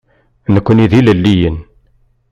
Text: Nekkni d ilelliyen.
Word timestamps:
Nekkni 0.53 0.85
d 0.91 0.93
ilelliyen. 0.99 1.57